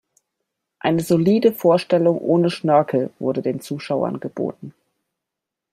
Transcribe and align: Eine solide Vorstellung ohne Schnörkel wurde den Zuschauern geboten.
Eine 0.79 1.03
solide 1.03 1.53
Vorstellung 1.53 2.17
ohne 2.21 2.49
Schnörkel 2.49 3.11
wurde 3.19 3.43
den 3.43 3.61
Zuschauern 3.61 4.19
geboten. 4.19 4.73